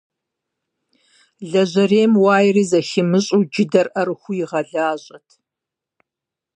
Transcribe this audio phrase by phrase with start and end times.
[1.51, 5.29] Лэжьэрейм уаери зыхимыщӀэу джыдэр Ӏэрыхуэу игъэлажьэрт.